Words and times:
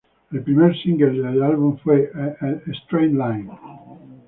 El 0.31 0.41
primer 0.41 0.75
single 0.81 1.21
del 1.27 1.43
álbum 1.43 1.77
fue 1.77 2.11
A 2.15 2.47
Straight 2.71 3.11
Line. 3.11 3.51